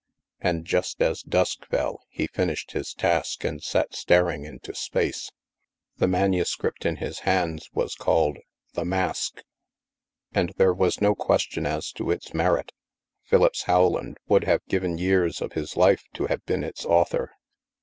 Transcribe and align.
And 0.39 0.65
just 0.65 0.99
as 0.99 1.21
dusk 1.21 1.67
fell, 1.67 2.01
he 2.09 2.25
finished 2.25 2.71
hi* 2.71 2.81
task 2.97 3.43
and 3.43 3.61
sat 3.61 3.93
staring 3.93 4.45
into 4.45 4.73
space. 4.73 5.29
The 5.97 6.07
manuscript 6.07 6.87
in 6.87 6.95
his 6.95 7.19
hands 7.19 7.69
was 7.75 7.93
called 7.93 8.39
"The 8.73 8.83
Mask." 8.83 9.43
And 10.33 10.53
there 10.57 10.73
was 10.73 11.01
no 11.01 11.13
question 11.13 11.67
as 11.67 11.91
to 11.91 12.09
its 12.09 12.33
merit— 12.33 12.71
Philippse 13.29 13.67
Rowland 13.67 14.17
would 14.27 14.45
have 14.45 14.65
given 14.65 14.97
years 14.97 15.39
of 15.39 15.53
his 15.53 15.77
life 15.77 16.03
to 16.15 16.25
have 16.25 16.43
been 16.47 16.63
its 16.63 16.83
author. 16.83 17.33